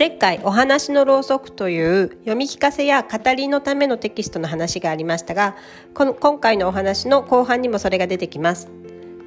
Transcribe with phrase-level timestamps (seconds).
[0.00, 5.56] 前回お話のろうそくという読み聞かせや語りのためのテキストの話がありましたが
[5.92, 8.70] この今回のお話の後半にもそれが出てきます。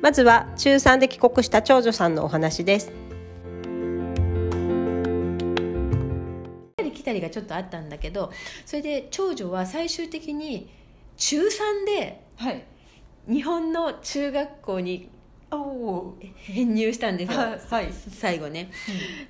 [0.02, 2.92] まずは中3で帰国した長女さんのお話です。
[6.92, 8.32] 来たりがちょっとあったんだけど
[8.66, 10.72] それで長女は最終的に
[11.18, 11.50] 中3
[11.86, 12.66] ではい。
[13.28, 15.12] 日本の中学校に
[16.36, 17.94] 編入したんですよ、はいはい。
[17.94, 18.72] 最後ね、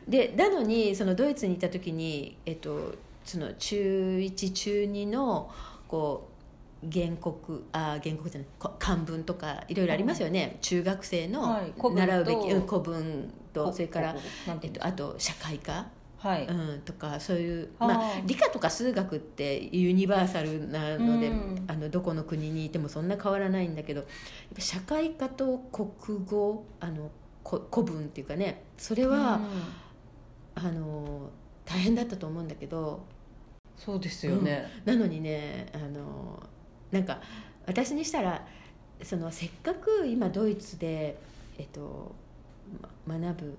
[0.08, 5.52] でなのにそのドイツにいた時に、えっと、その中1中2の
[5.88, 6.34] こう
[6.92, 14.16] 原告あ原告じゃないこ漢文とかいろいろありますよね、中学生の習うべき、うん古文とこそれから
[14.62, 15.86] えっと、あと社会科、
[16.24, 21.66] はい、うん、とかそういう、まあ、理科とか数学ってユニバーサルなので、うん。
[21.68, 24.06] あのどこの国にいてもそんな変わらないんだけど
[24.58, 27.12] 社会科と国語あの
[27.44, 29.42] こ古文っていうかねそれは、
[30.56, 31.30] あの
[31.66, 33.06] 大変だったと思うんだけど
[33.78, 36.42] そうですよね、なのにねあの
[36.92, 37.20] なんか
[37.66, 38.46] 私にしたら
[39.04, 41.18] そのせっかく今ドイツで、
[41.58, 42.16] えっと、
[43.06, 43.58] ま学ぶ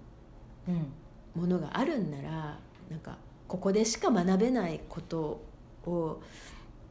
[0.69, 0.93] うん
[1.35, 2.59] ものがあるんなら
[2.91, 3.19] なんか
[3.49, 5.43] ここでしか学べないこと
[5.87, 6.23] を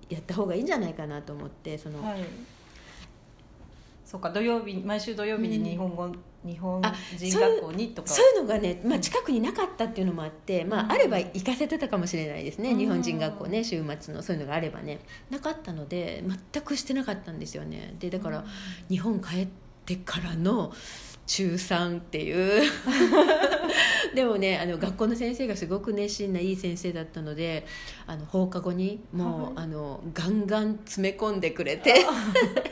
[0.09, 2.23] やった方がいいんじゃないかなと思ってその、はい。
[4.05, 6.07] そうか土曜日毎週土曜日に日本語、
[6.45, 8.07] 日本あ人学校にとか。
[8.09, 10.91] そういうのがね、まあ、近くになかったっていうのもあって、まあ、うん。
[10.91, 12.77] あれば行かせてたかもしれないですね、うん。
[12.77, 14.99] 日本人学校ね週末のそういうのがあればね。
[15.31, 17.95] なかったので全くしてなかったんですよね。
[17.99, 18.45] でだから、
[18.89, 19.47] 日本帰っ
[19.85, 20.71] てからの
[21.25, 22.69] 中3っていう
[24.15, 27.65] でもねあの学校の先生がすごく熱心ないい先生だったので
[28.07, 29.65] あの放課後にもう、はい。
[29.65, 32.05] あのガンガン詰め込んでくれて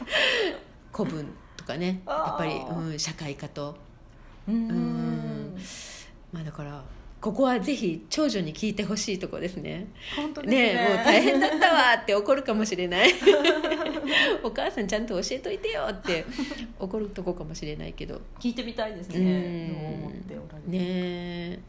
[0.94, 3.76] 古文とかねやっぱり、うん、社会科と。
[4.48, 4.56] うん。
[4.56, 5.58] うん。
[6.32, 6.84] まあだから
[7.22, 9.88] ここはぜひ長女に聞いてほしいとこですね。
[10.16, 10.74] 本当ですね。
[10.74, 13.12] ねえもう大変だったわって怒るかもしれない。
[14.42, 16.26] お母さんちゃんと教えといてよって
[16.80, 18.20] 怒るとこかもしれないけど。
[18.40, 19.24] 聞いてみたいですうん。
[19.24, 21.60] ねどう思っておられるねえ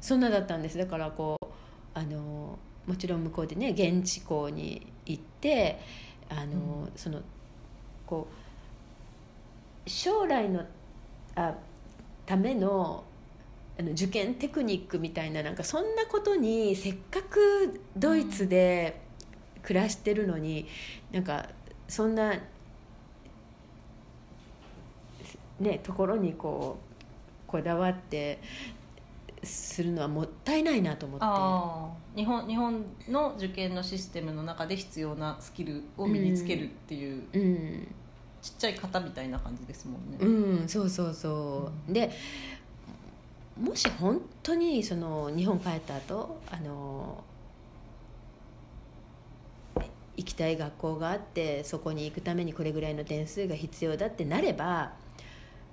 [0.00, 0.76] そんなだったんです。
[0.76, 1.46] だからこう
[1.94, 5.78] あのもちろん向こうでね現地校に行って
[6.28, 7.20] あの、その
[8.06, 8.26] こ
[9.86, 10.64] う将来の
[11.36, 11.54] あ
[12.26, 13.04] ための
[13.78, 19.00] あの受験テクニックみたいななんかそんなことにせっかくドイツで
[19.62, 20.66] 暮らしてるのに、
[21.12, 21.48] なんか
[21.88, 22.34] そんな
[25.60, 28.40] ねところにこうこだわって
[29.42, 32.20] するのはもったいないなと思って。
[32.20, 37.88] 日本日本の受験のシステムの中で必要なスキルを身につけるっていう、うん。
[38.42, 42.12] ちっちゃい型みたいな感じですもんね、うん、そうそうそう、で
[43.60, 47.24] もし本当にその日本帰った後あの
[50.16, 54.92] 行きたい学校があってそこに行くためにこれぐらいの点数が必要だってなれば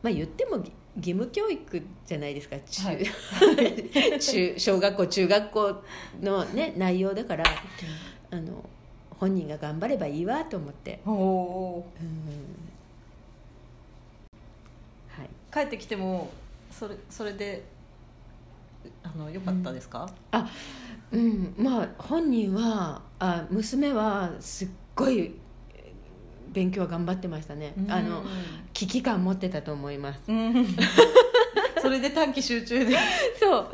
[0.02, 2.56] まあ言っても義義務教育じゃないですか。
[2.70, 3.00] 中,、はい。
[4.20, 5.84] 中小学校中学校
[6.22, 7.44] の、ね、内容だから
[8.30, 8.64] あの
[9.20, 11.00] 本人が頑張ればいいわと思って。
[11.06, 12.08] おおうん。
[15.10, 16.30] はい帰ってきても
[16.72, 17.64] それそれで
[19.04, 20.10] あの良かったですか、
[21.12, 25.36] うん、まあ本人はあ娘はすっごい
[26.54, 28.24] 勉強は頑張ってましたね、あの
[28.74, 30.22] 危機感持ってたと思います。
[30.28, 30.68] うん。
[31.82, 32.96] それで短期集中で。
[33.40, 33.68] そう。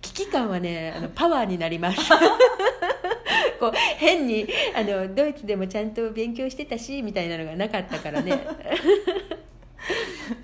[0.00, 1.98] 危機感はねあのパワーになります。
[3.60, 8.46] こう変にあのドイツでもちゃんと勉強してたしみたいなのがなかったからね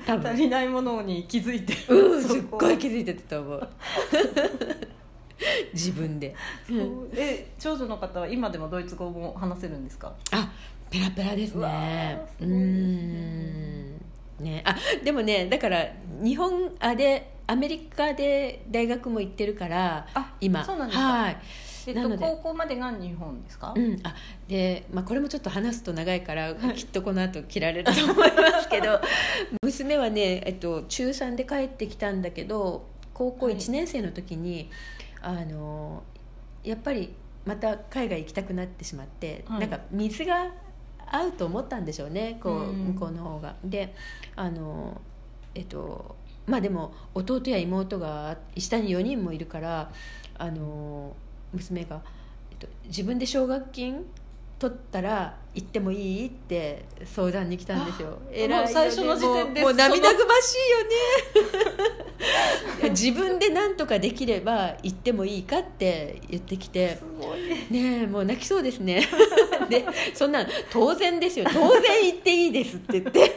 [0.07, 3.69] 多足分りないものに気づいて、うんすっごい気づいてたと思う。
[5.73, 6.35] 自分で、
[6.69, 7.09] そう。
[7.15, 10.13] で長女の方は今でもドイツ語も話せるんですか？
[10.33, 10.51] あ
[10.91, 12.21] ペラペラですね。
[12.41, 13.97] うん。
[14.41, 14.63] ね。
[14.67, 15.87] あでもねだから
[16.23, 20.65] 日本あでアメリカで大学も行ってるからあ今。
[20.65, 21.05] そうなんですか？
[21.05, 21.37] はい
[21.87, 24.15] えっと高校までが日本ですか、うん、あ
[24.49, 29.01] で、まあ、これもちょっと話すと長いからきっとこの後切られると思いますけど
[29.63, 32.87] 娘はね、えっと、中3で帰ってきたんだけど
[33.21, 33.57] 高校はい。
[33.57, 34.71] 1年生の時に、
[35.21, 36.03] あの
[36.65, 39.61] やっぱりまた海外行きたくなってしまって、はい。
[39.61, 40.51] なんか水が
[41.07, 43.57] 合うと思ったんでしょうねこう、うん向こうの方が。
[43.63, 43.95] で
[44.37, 45.01] あの
[45.55, 46.17] えっと
[46.47, 49.93] まあでも弟や妹が下に4人もいるから
[50.39, 51.15] あの
[51.53, 52.03] 娘が、
[52.51, 54.05] えっと、自分で奨学金
[54.61, 58.19] 取ったら行ってもいいって相談に来たんですよ。
[58.31, 58.57] 偉いよね。
[58.59, 60.85] もう最初の時点でもうもう涙ぐましいよ
[62.83, 62.91] ね。
[62.91, 66.99] 自分で何とかできれば行ってもいいかって言ってきて。
[67.71, 69.09] ねえもう泣きそうですね。
[69.71, 71.47] でそんな当然ですよ。
[71.51, 73.37] 当然行っていいですって言って、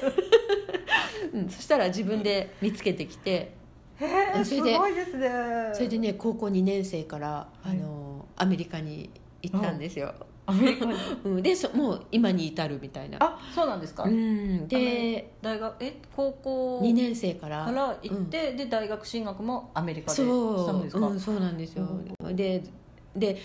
[1.33, 3.31] うん、そしたら自分で見つけてきて。
[3.31, 3.62] へ
[4.03, 5.29] えすそれでごいですね。
[5.73, 9.09] それでね高校2年生からあのアメリカに
[9.41, 10.13] 行ったんですよ、
[10.45, 10.93] アメリカに？
[11.25, 13.17] うん、でそもう今に至るみたいな。
[13.21, 17.65] あそうなんですか、うん、で大学え高校？2年生から。
[17.65, 21.87] から行って、で大学進学もアメリカでしたそう、んですか、うん、そうなんですよ。
[22.33, 22.63] で
[23.15, 23.37] で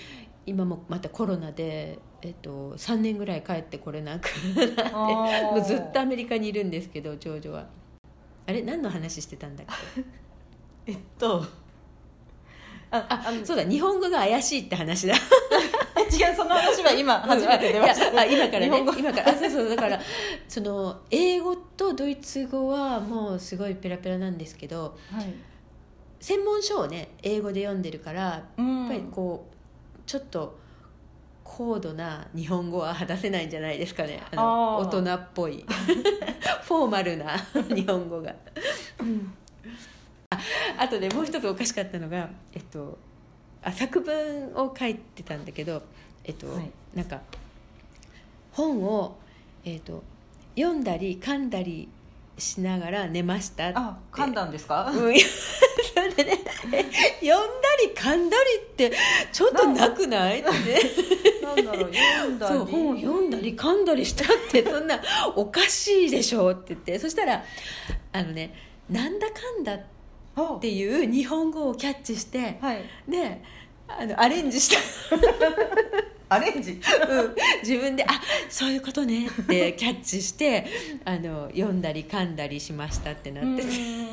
[0.46, 4.25] 今もまたコロナで、えっと、3年ぐらい帰ってこれなく
[4.56, 4.93] なって
[5.52, 7.66] もうずっとアメリカにいるんですけど長女は。
[8.46, 10.02] あれ何の話してたんだっけ？
[10.88, 11.44] えっと
[12.90, 15.14] ああそうだ日本語が怪しいって話だ。
[15.99, 18.08] え違うその話は今初めて出ました。
[18.11, 18.79] いやあ今からね。
[18.99, 19.29] 今から。
[19.29, 20.00] あそうそうだから
[20.49, 25.35] その英語とドイツ語はもうすごいペラペラなんですけどはい。
[26.20, 28.87] 専門書をね英語で読んでるからやうん。
[28.87, 30.58] っぱりこうちょっと
[31.44, 34.23] 高度な日本語は話せないんじゃないですかね。
[34.32, 35.62] あの大人っぽい。
[36.64, 37.37] フォーマルな
[37.75, 38.35] 日本語が、あ
[40.78, 42.96] あとねもう一つおかしかったのが、えっと、
[43.62, 45.82] あ作文を書いてたんだけど、
[46.25, 46.70] えっとはい。
[46.94, 47.20] なんか
[48.52, 49.16] 本を、
[49.64, 50.02] えっと、
[50.56, 51.88] 読んだり噛んだり
[52.38, 56.38] しながら寝ましたあ噛んだんですか、うん、 それでね。
[57.20, 58.96] 読んだり噛んだりって
[59.32, 60.40] ちょっとなくない？
[60.40, 60.50] って
[61.42, 61.92] なんだろう。
[61.94, 62.54] 読んだり。
[62.54, 65.00] そう本を読んだり噛んだりしたってそんな
[65.34, 66.98] おかしいでしょって言って。
[66.98, 67.44] そしたら
[68.12, 68.54] あのね
[68.88, 69.80] なんだかんだっ
[70.56, 72.85] あていう日本語をキャッチしてはい。
[73.08, 73.43] で
[73.88, 75.17] あのアレンジした、
[76.29, 76.73] アレンジ？
[76.73, 76.81] うん、
[77.62, 78.20] 自分で「あ
[78.50, 80.67] そういうことね」ってキャッチして
[81.05, 83.69] あの読んだり噛んだりしましたってなってて。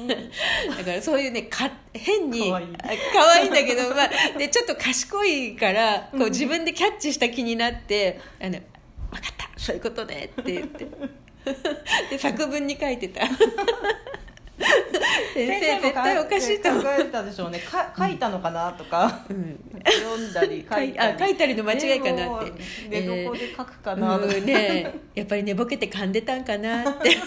[0.78, 3.48] だからそういうねか変にかわい。
[3.48, 8.64] いんだけど、まあ、でちょっと賢いからこう自分でキャッチした気になって「あの分か
[9.32, 9.50] った。
[9.58, 10.88] そういうことね」って言って。
[12.10, 13.22] で作文に書いてた
[15.34, 17.60] 先生絶対おかしいと思う、考えたでしょうね。
[17.60, 19.26] か書いたのかなとか。
[19.30, 22.44] うん、読んだり書いあ書いたりの間違いかなっ
[22.90, 23.00] て。
[23.02, 24.18] でも寝床で書くかな。
[24.18, 24.94] とか、うんね。
[25.14, 27.18] やっぱり寝ぼけて噛んでたんかなって、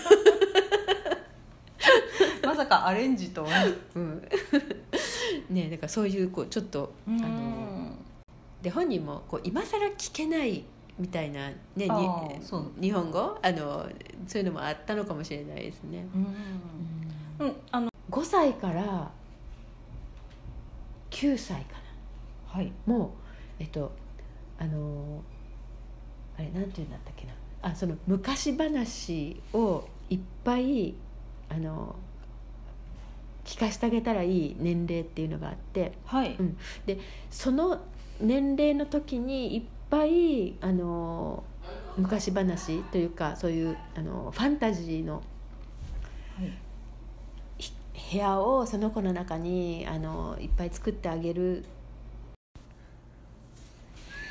[2.44, 3.50] まさかアレンジとは。
[3.94, 4.22] うん、
[5.50, 7.94] ねだからそういうこうちょっとあの
[8.62, 10.64] で本人もこう今更聞けない
[10.98, 11.88] みたいな、ね、に
[12.80, 13.38] 日本語？
[13.40, 13.86] あの
[14.26, 16.97] そういうのもあったのかもしれないですね、うん、うん、あの5
[18.38, 19.10] 歳から
[21.10, 21.76] 9歳か
[22.46, 22.72] はい。
[22.86, 23.10] なもう
[23.58, 23.92] えっと
[24.58, 25.22] あの
[26.36, 27.32] あれなんていうんだったっけな。
[27.62, 30.94] あその昔話をいっぱい
[31.48, 31.96] あの
[33.44, 35.92] 聞かせてあげたらいい年齢っていうのがあって。
[36.04, 36.56] はい、うん。
[37.30, 37.80] その
[38.20, 41.42] 年齢の時にいっぱいあの
[41.96, 45.22] 昔話というかそういうあのファンタジーの
[46.36, 46.46] はい。
[46.46, 46.67] ひ
[48.10, 51.64] 部屋をその子の中にあのいっぱい作ってあげる。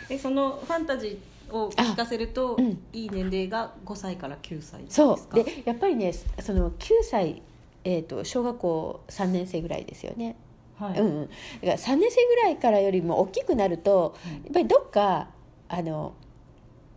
[0.09, 2.79] えそのファンタジーを聞かせると、うん。
[2.94, 5.18] いい年齢が5歳から9歳ですか？
[5.18, 5.44] そう。
[5.44, 7.41] でやっぱりねその9歳、
[7.83, 10.35] えー、と小学校3年生ぐらいですよね、
[10.80, 15.30] はい、うんうん、だから3年生ぐらいからよりも大きくなるとやっぱりどっか
[15.69, 16.13] あの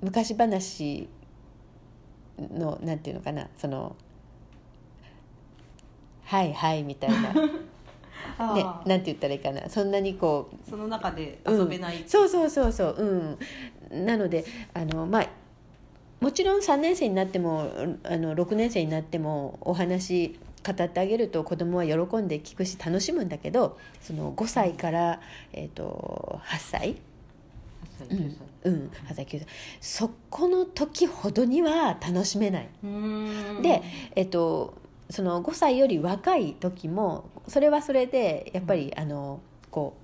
[0.03, 1.09] 昔話
[2.39, 3.95] のなんていうのかなその
[6.31, 7.19] 「はいはい」みたいな、
[8.55, 9.69] ね、なんて言ったらいいかな。
[9.69, 13.39] そんなにこうその中で遊べない、そうそうそうそう。
[13.91, 14.07] うん。
[14.07, 15.29] なのであのまあ
[16.21, 17.73] もちろん3年生になっても
[18.05, 25.21] あの6年生になってもお話語ってあげると子供は喜んで聞くし楽しむんだけどその5歳から、
[25.53, 26.97] えー、と8歳？8
[27.99, 28.17] 歳うん。
[28.19, 29.47] 9歳うん、8歳9歳
[29.81, 32.69] そこの時ほどには楽しめない。
[32.85, 33.63] うーん。
[33.63, 33.83] で、
[34.15, 34.75] えっと、
[35.11, 39.41] その5歳より若い時もそれはそれでやっぱり、あの
[39.71, 39.97] こ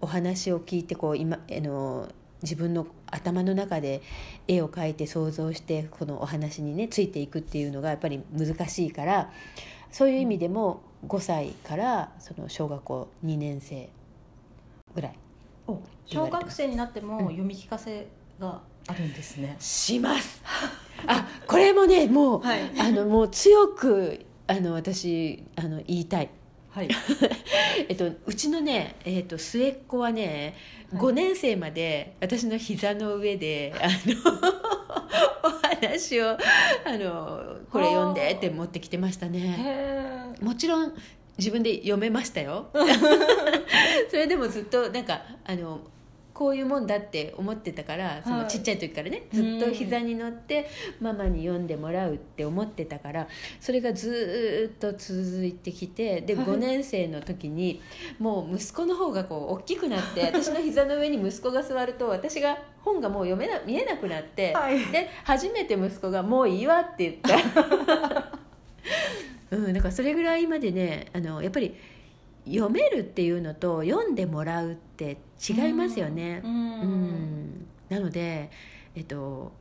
[0.00, 2.08] うお話を聞いてこう今あの
[2.42, 4.02] 自分の頭の中で
[4.46, 9.32] 絵を描いて想像してこのお話にねついていくっていうのがやっぱり難しいから
[9.90, 13.88] そういう意味でも5歳からその小学校2年生
[14.94, 15.14] ぐらい
[15.66, 18.06] お小学生になっても読み聞かせ
[18.38, 20.40] があるんですね、します
[21.06, 22.60] あこれもねもう、はい。
[22.78, 26.30] あのもう強くあの私あの言いたい、
[26.70, 26.88] はい。
[27.88, 30.54] えっと、うちのね、えっと、末っ子はね
[30.92, 31.00] はい。
[31.00, 34.16] 5年生まで私の膝の上であの
[35.44, 36.36] お話をあ
[36.98, 39.56] のこれ読んでって持ってきてましたね。
[40.38, 40.92] へもちろん
[41.38, 42.68] 自分で読めましたよ。
[44.10, 45.80] それでもずっとなんかあの
[46.36, 50.68] こういうもんだって思ってたからそのはいちっちゃい時からね、ずっと膝に乗って
[51.00, 53.26] ママに読んでもらうって思ってたから
[53.58, 56.44] それがずーっと続いてきてではい。
[56.44, 57.80] 5年生の時に
[58.18, 64.78] もう息子の方がこう大きくなって 私の膝の上に息子が座ると私が本がもう読めな見えなくなって、はい。
[64.92, 68.32] で初めて息子が「もういいわ」って言った。
[69.56, 71.74] うん、だからそれぐらいまでねあのやっぱり
[72.44, 75.16] 読めるっていうのと読んでもらうって
[75.48, 76.40] 違いますよね。
[76.44, 76.54] ううん。
[76.54, 78.50] んなので
[78.94, 79.52] えっと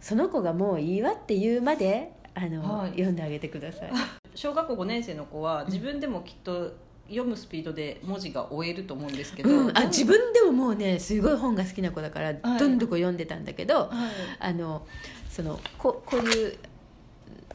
[0.00, 2.90] その子がもういいわって言うまであの、はい。
[2.92, 3.92] 読んであげてください。
[4.34, 6.72] 小学校5年生の子は自分でもきっと
[7.06, 12.58] 読むスピードで文字が追えると思うんですけど、うん、あ自分でももうねすごい本が好きな子だから、はい。
[12.58, 13.90] どんどこ読んでたんだけどはい。
[14.40, 14.86] あの
[15.28, 16.58] そのここういう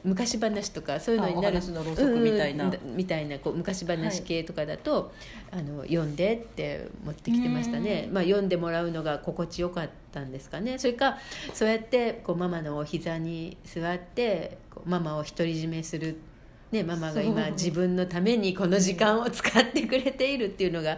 [0.04, 2.66] 昔話とかそういうのになるのろうそくみたいな。
[2.66, 5.12] うんみたいなこう昔話系とかだと、
[5.52, 10.78] あの読んでって持ってきてましたね、まあ、読んでもらうのが心地よかったんですかね。
[10.80, 11.18] それか
[11.54, 16.18] そうやってこうママのお膝に座ってこうママを独り占めする
[16.72, 20.98] ね、ママが今自分のためにこの時間を使ってくれているっていうのが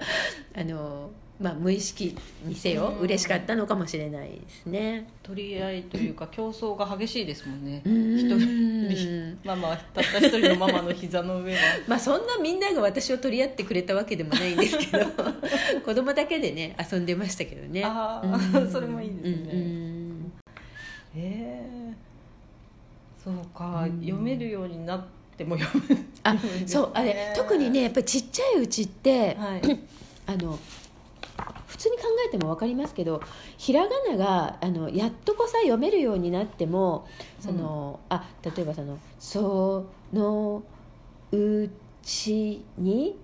[0.56, 3.00] あの、まあ、無意識にせようん。
[3.00, 5.08] 嬉しかったのかもしれないですね。
[5.24, 7.82] 取り合いというか競争が激しいですもんね。
[7.86, 8.20] うん。
[8.20, 15.06] 一人ママたった一人のママの膝の上は まあそんなみんなが私を取り合ってくれたわけでもないんですけど
[15.86, 17.84] 子供だけでね遊んでましたけどね。
[17.86, 18.68] あーうん。
[18.70, 19.54] それもいいですね。
[19.54, 20.30] う
[21.16, 21.94] え
[23.24, 24.02] そうか、うん。
[24.02, 25.06] 読めるようになっ
[25.38, 26.06] ても読む。
[26.24, 29.62] あそうあれ特にねやっぱりちっちゃいうちって、はい。
[30.28, 30.60] あの
[31.70, 33.22] 普通に考えても分かりますけど
[33.58, 37.08] ひらがながあのやっとこさ読めるようになっても
[37.40, 40.64] その、あ例えばその「その
[41.32, 41.70] う
[42.02, 43.16] ちに」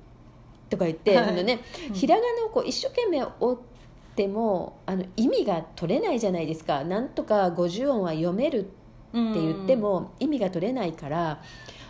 [0.70, 1.30] とか言って、はい。
[1.30, 1.60] あのね
[1.90, 1.96] うん。
[1.96, 6.84] ひらがなをこう一生懸命折ってもあの意味が取れないじゃないですか。
[6.84, 8.70] なんとか50音は読めるって
[9.14, 11.42] 言っても意味が取れないから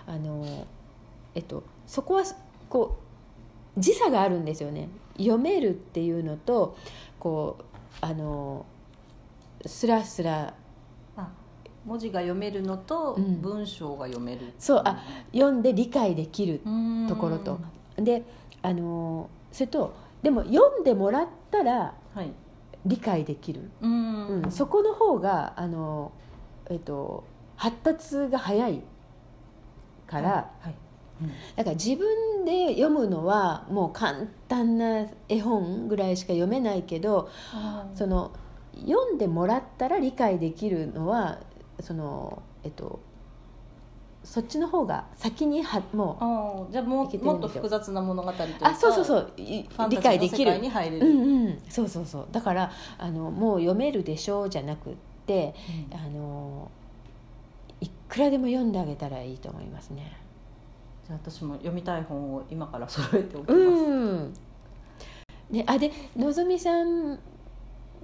[0.07, 0.67] あの、
[1.33, 2.23] えっと、そこは
[2.69, 3.04] こう
[3.77, 4.89] 時差があるんですよね。
[5.17, 6.77] 読めるっていうのと
[7.19, 7.63] こう
[8.01, 8.65] あの
[9.65, 10.53] スラスラ
[11.15, 11.29] あ
[11.85, 13.41] 文字が読めるのとうん。
[13.41, 15.03] 文章が読める、そうあ
[15.33, 17.07] 読んで理解できるうん。
[17.07, 17.59] ところと。
[17.97, 18.23] で
[18.61, 22.31] あのそれとでも読んでもらったらはい。
[22.85, 24.27] 理解できる、うん。
[24.43, 26.11] うん、そこの方があの、
[26.69, 27.23] えっと、
[27.55, 28.83] 発達が早い
[30.05, 30.75] から、はい
[31.55, 37.29] だから自分で読むのはもう簡単な絵本ぐらいしか読めないけど
[37.95, 38.31] その
[38.79, 41.39] 読んでもらったら理解できるのは
[41.79, 42.99] その、えっと、
[44.23, 49.31] そっちの方が先にはもあーじゃあももっと複雑な物語といううかあそうそうそう。
[49.37, 50.59] い理解できる。
[50.99, 51.61] うんうん。
[51.69, 52.27] そうそうそう。
[52.31, 54.93] だからあのもう読めるでしょうじゃなくっ
[55.25, 55.53] て
[55.91, 56.69] あの
[57.81, 60.24] いくらでも読んであげたらいいと思いますね。
[61.05, 64.33] じゃあ私も読みたい本を今から揃えておきます、うん。
[65.51, 67.19] ね、あでのぞみさん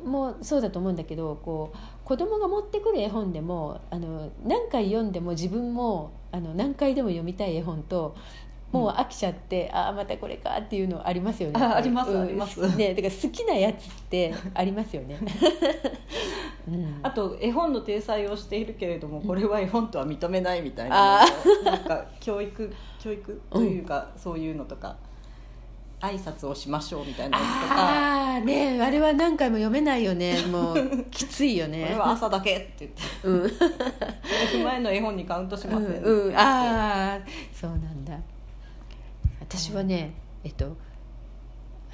[0.05, 8.15] もそうだと思うんだけどこう子供が持ってくる絵本でもあの何回読んでも自分もあの何回でも読みたい絵本と
[8.72, 11.62] もう飽きちゃって、ああまたこれかっていうのありますよね。
[11.62, 12.22] あありますうん。
[12.22, 12.62] あります。
[12.77, 15.20] ね、だから好きなやつってありますよね。
[16.70, 21.25] うん、あと絵本の体裁をしているけれどもこれは絵本とは認めないみたいなあ
[21.65, 23.41] なんか教育教育？
[23.50, 24.96] というか、そういうのとか。
[26.01, 27.75] 挨拶をしましょうみたいなやつとか。
[27.75, 30.41] ああねあれは何回も読めないよね。
[30.48, 33.03] もう きついよこねれは朝だけって言って。
[33.24, 34.63] うん。
[34.65, 36.27] 前の絵本にカウントしません、うん。
[36.29, 37.20] うん、ああ
[37.53, 38.17] そうなんだ。
[39.41, 40.75] 私はねえっと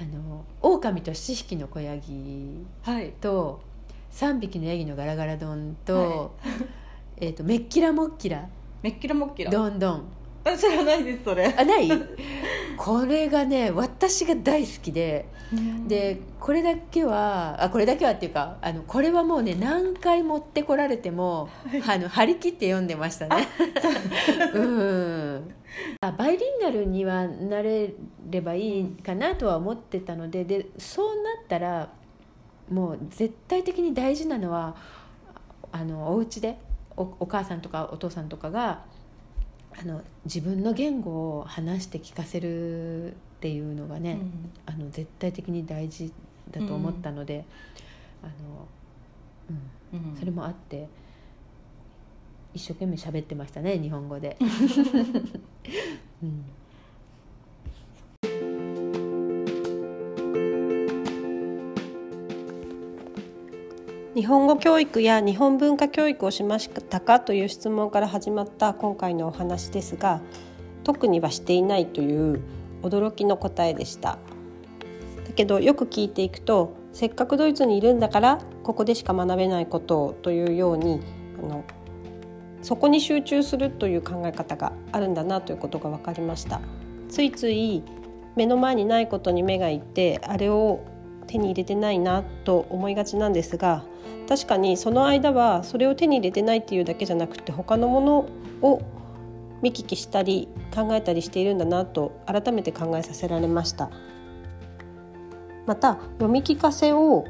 [0.00, 3.60] あの「狼と七匹の子ヤギはい」と
[4.10, 6.48] 「三匹のヤギのガラガラ丼と」は
[7.18, 8.48] えっと「めっきらもっきら
[8.82, 10.04] めっきらもっきらどんどん
[10.52, 11.90] あ知らないですそれ」あない？
[12.76, 15.26] これがね私が大好きで
[15.86, 21.48] でこれだけはあこれだけはっていうかあのこれはもうね何回持ってこられても、
[21.86, 23.48] あの張り切って読んでましたね。
[24.54, 25.54] うん。
[26.00, 27.94] あバイリンガルにはなれ
[28.30, 31.90] ればいいかなとは思ってたのででそうなったら
[32.70, 34.76] もう絶対的に大事なのは
[35.72, 36.58] あのお家で
[36.96, 38.84] おお母さんとかお父さんとかが
[39.80, 44.50] あの自分の言語を話して聞かせるっていうのがね、うん。
[44.66, 46.12] あの絶対的に大事
[46.50, 47.44] だと思ったので、
[48.22, 48.68] あの
[49.92, 50.10] うん。
[50.10, 50.16] うん。
[50.16, 50.88] それもあって
[52.54, 54.36] 一生懸命喋ってましたね日本語で。
[56.22, 56.44] うん
[64.18, 70.20] 日本語教育や日本文化教育をしましたかという質問から始まった今回のお話ですが
[70.82, 72.42] 特にはしていないという
[72.82, 74.18] 驚きの答えでした。
[75.24, 81.00] だけどよく聞いていくとせっかくドイツにいるんだからここでしか学べないことをというように
[81.40, 81.62] あの
[82.62, 86.60] そこに集中するという考え方があるんだなということが分かりました。
[87.08, 87.84] ついつい
[88.34, 90.80] 目の前にないことに目がいってあれを
[91.28, 93.84] 手に入れてないなと思いがちなんですが
[94.28, 98.28] 確かにその間はそれを手に入れてないっていうだけじゃなくて他のもの
[98.62, 98.82] を
[99.62, 103.90] 見聞きしたり考えたりしているんだなと改めて考えさせられました。
[105.68, 107.26] また読み聞かせを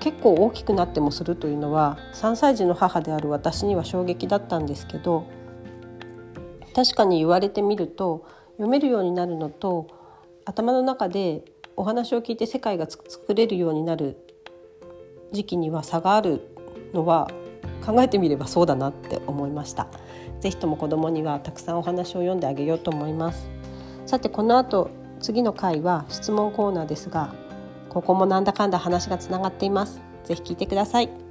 [0.00, 5.24] 結構大きくなってもするというのは3歳児の母である私には衝撃だったんですけど
[6.74, 9.86] 確かに言われてみると読めるようになるのと
[10.44, 11.44] 頭の中で
[11.78, 14.16] お話を聞いて世界が作れるようになる
[15.30, 16.40] 時期には差がある
[16.92, 17.30] のは
[17.86, 19.86] 考えてみればそうだなって思いました。
[20.40, 23.48] ぜひとも子供にはたくさんお話を読んであげようと思います。
[24.06, 27.32] さてこの後次の回は質問コーナーですが
[27.90, 30.00] ここもなんだかんだ話がつながっています。
[30.24, 31.27] ぜひ聞いてください。